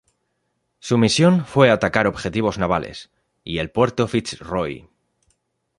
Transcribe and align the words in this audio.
Su 0.79 0.97
misión 0.97 1.45
fue 1.45 1.69
atacar 1.69 2.07
objetivos 2.07 2.57
navales 2.57 3.11
y 3.43 3.59
el 3.59 3.69
puerto 3.69 4.07
Fitz 4.07 4.39
Roy. 4.39 4.89